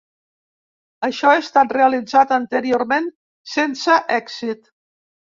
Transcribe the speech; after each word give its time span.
Això 1.07 1.33
ha 1.33 1.41
estat 1.41 1.75
realitzat 1.77 2.33
anteriorment 2.37 3.09
sense 3.57 3.99
èxit. 4.17 4.65